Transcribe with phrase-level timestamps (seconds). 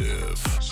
[0.00, 0.71] Massive.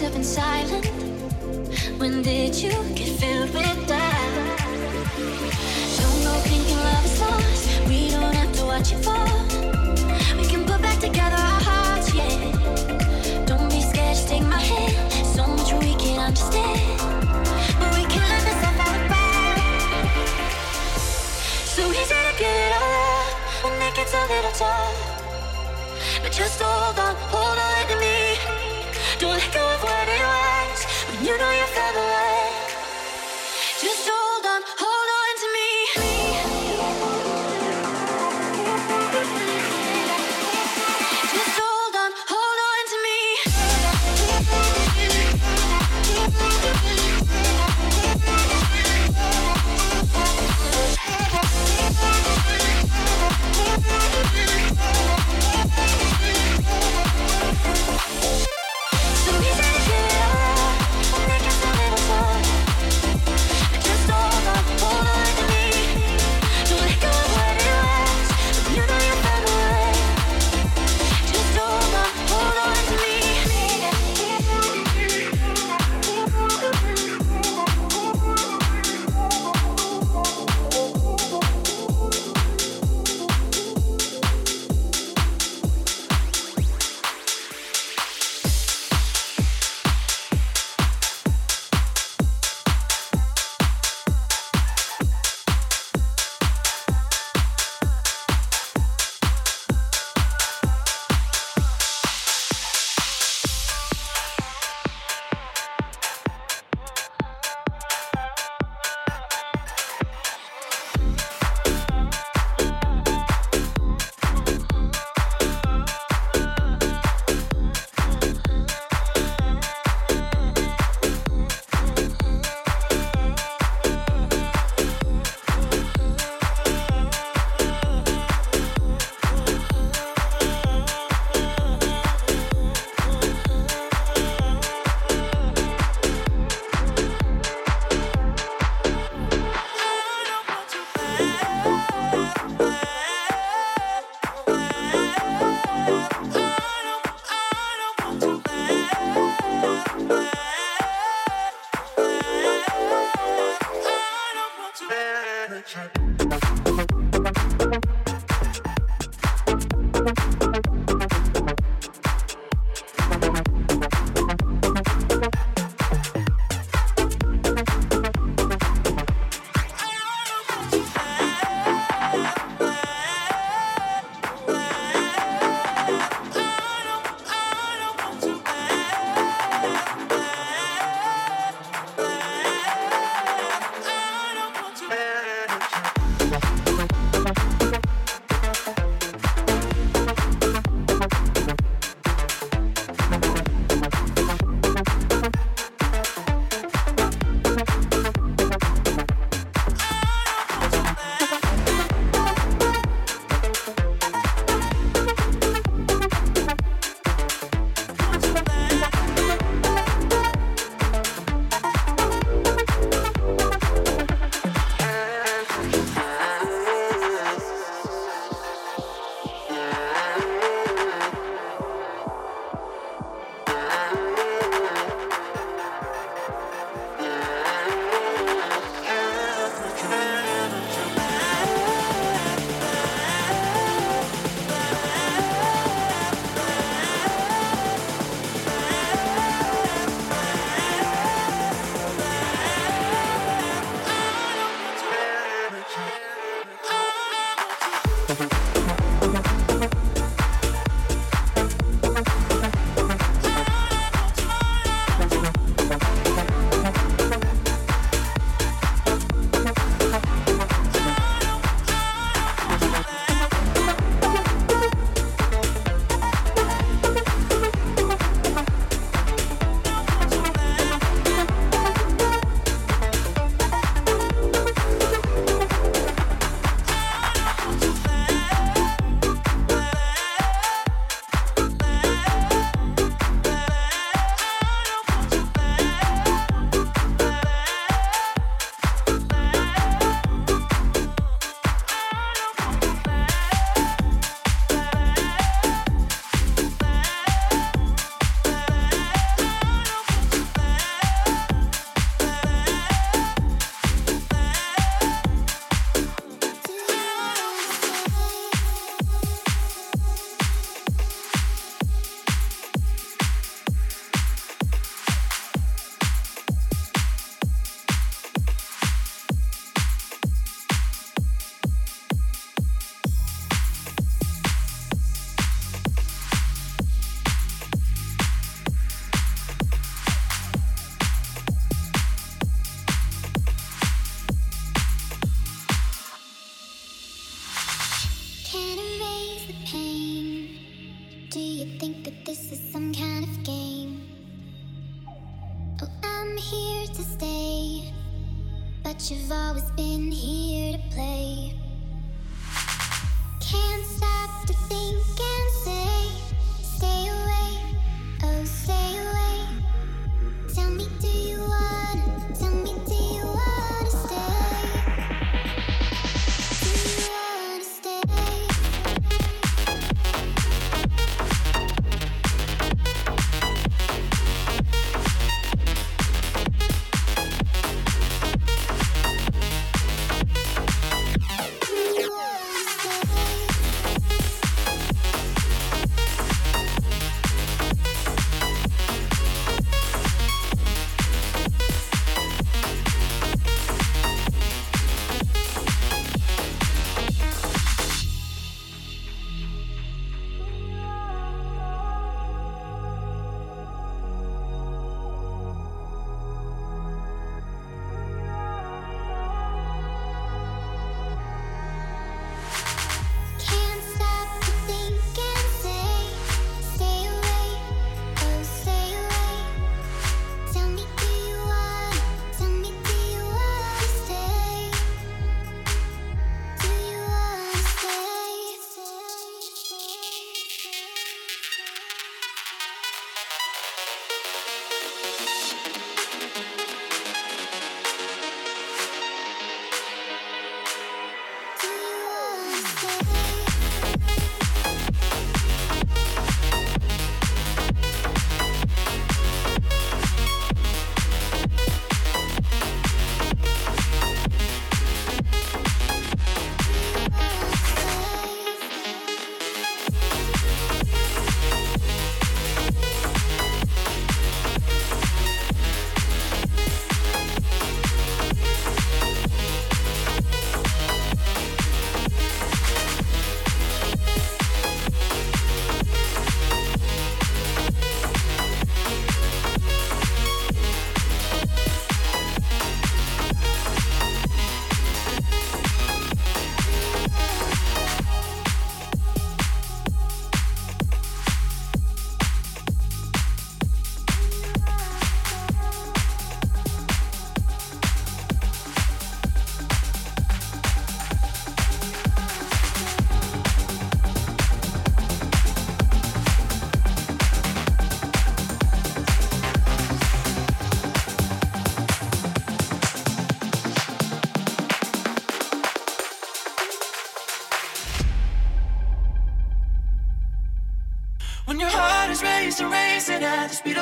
[0.00, 0.86] yourself in silent?
[1.98, 4.58] When did you get filled with doubt?
[5.98, 7.88] Don't go thinking love is lost.
[7.88, 9.26] We don't have to watch it fall.
[10.36, 13.44] We can put back together our hearts, yeah.
[13.44, 15.12] Don't be scared, just take my hand.
[15.26, 17.00] So much we can understand,
[17.80, 19.58] but we can't let this off our back.
[21.74, 26.60] So easy to get it all up when it gets a little tough, but just.
[26.60, 26.77] Don't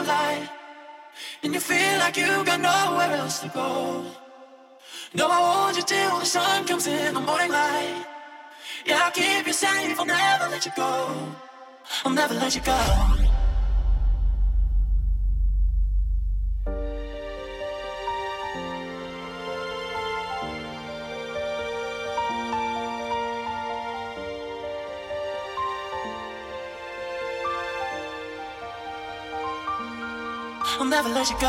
[0.07, 0.49] light,
[1.43, 4.05] and you feel like you got nowhere else to go.
[5.15, 8.05] No, I want you till the sun comes in the morning light.
[8.85, 9.99] Yeah, I'll keep you safe.
[9.99, 10.93] I'll never let you go.
[12.05, 13.26] I'll never let you go.
[30.79, 31.49] I'll never let you go.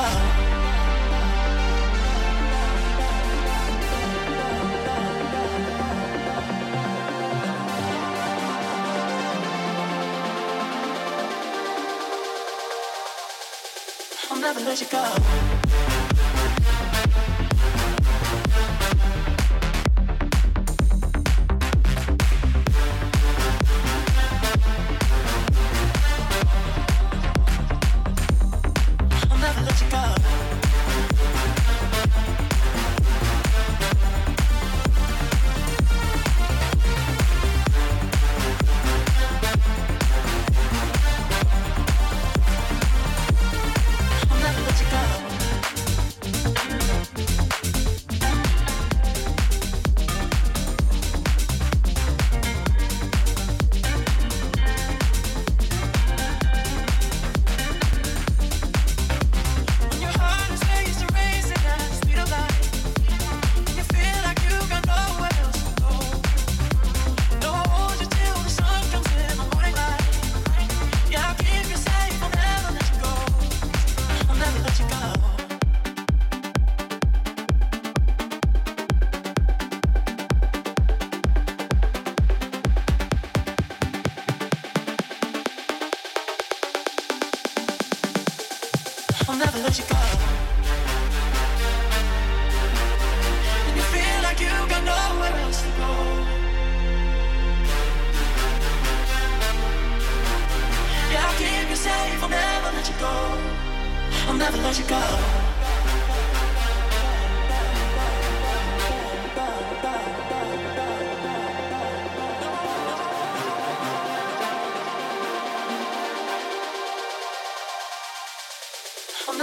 [14.30, 15.57] I'll never let you go.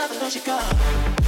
[0.07, 1.24] Never let you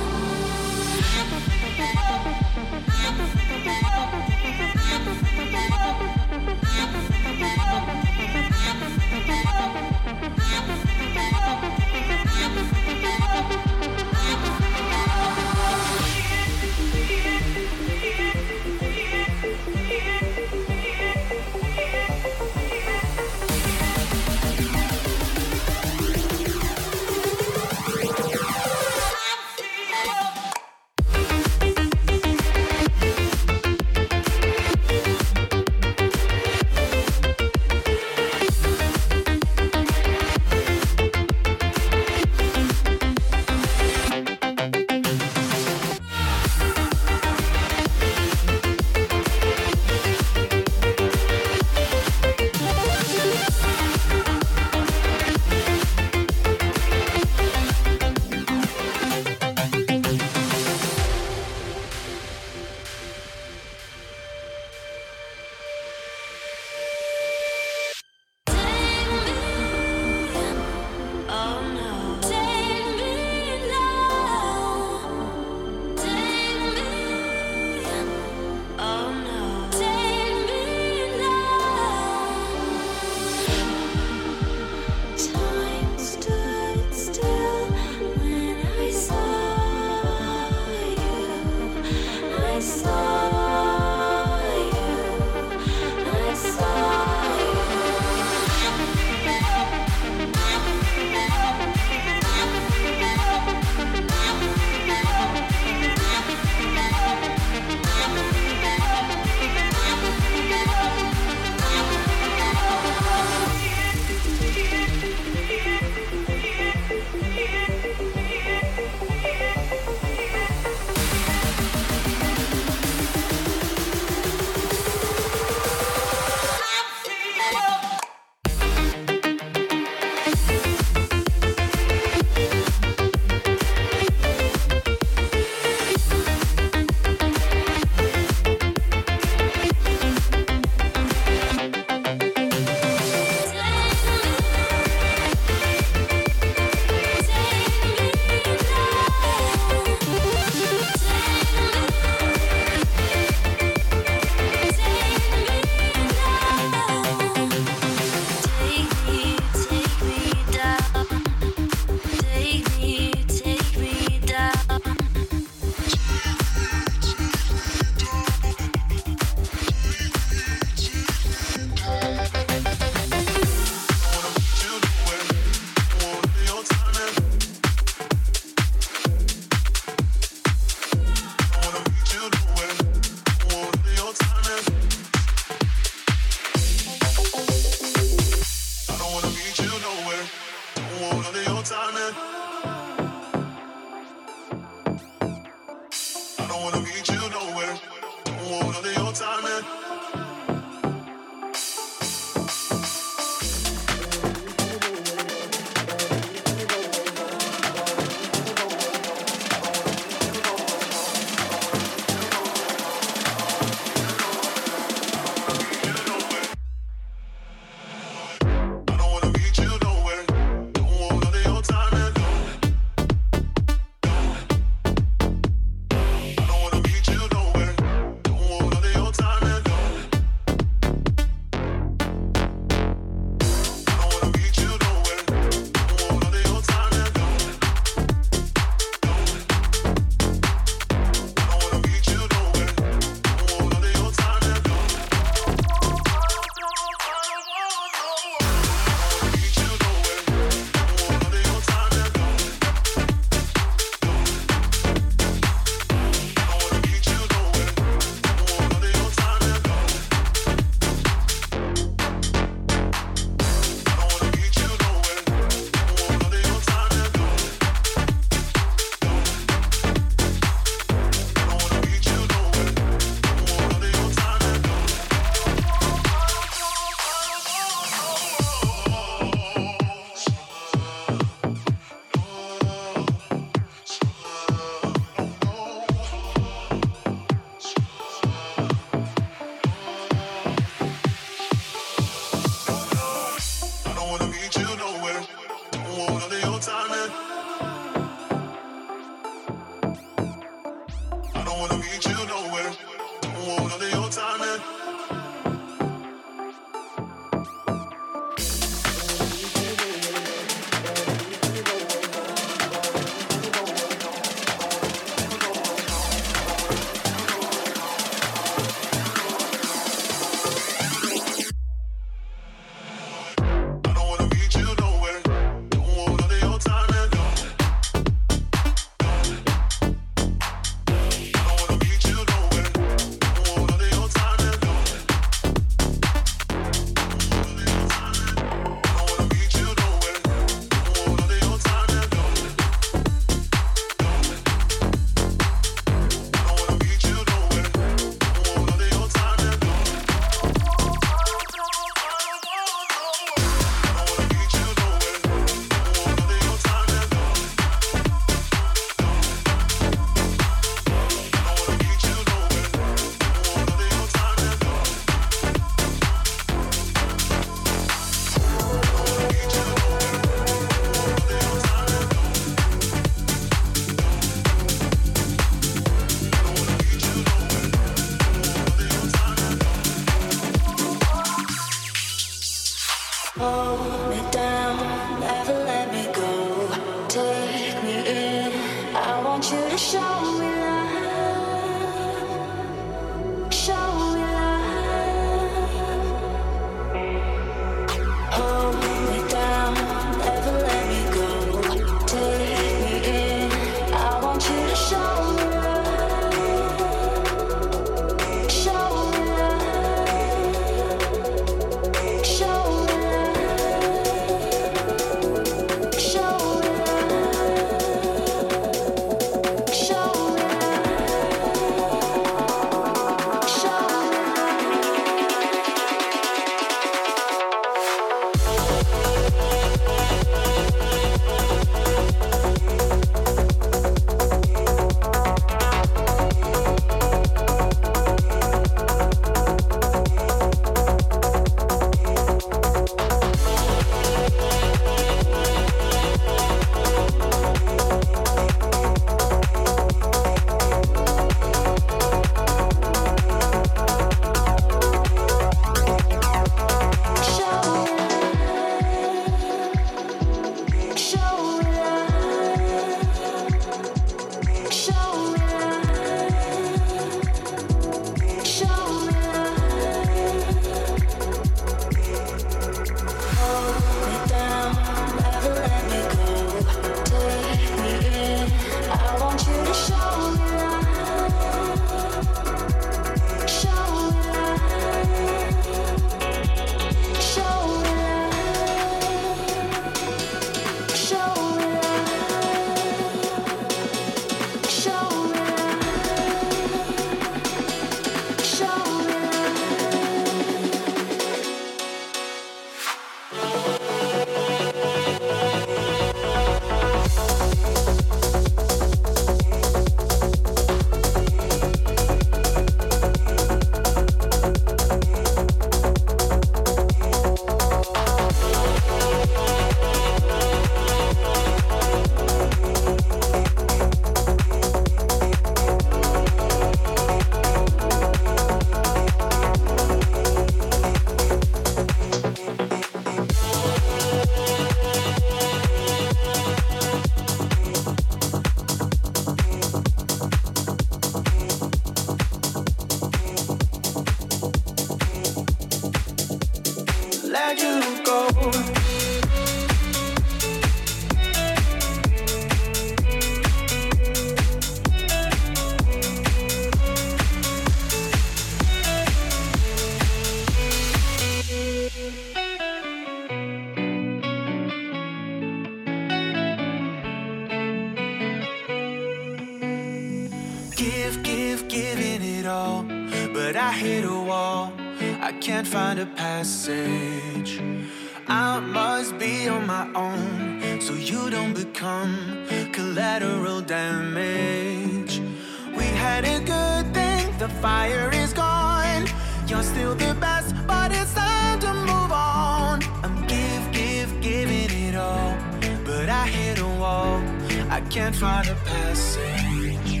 [596.24, 597.22] I hit a wall,
[597.68, 600.00] I can't find a passage.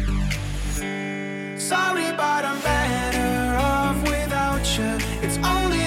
[1.60, 4.96] Sorry, but I'm better off without you.
[5.20, 5.83] It's only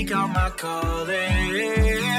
[0.00, 2.09] seek out my calling.